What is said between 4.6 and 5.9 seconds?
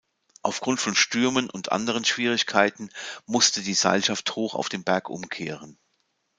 dem Berg umkehren.